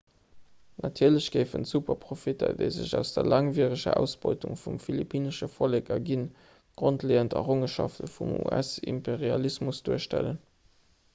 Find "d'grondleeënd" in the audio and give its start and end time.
6.31-7.35